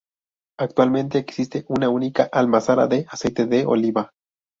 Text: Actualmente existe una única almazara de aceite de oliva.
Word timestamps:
Actualmente 0.59 1.19
existe 1.19 1.63
una 1.67 1.87
única 1.89 2.23
almazara 2.31 2.87
de 2.87 3.05
aceite 3.11 3.45
de 3.45 3.67
oliva. 3.67 4.13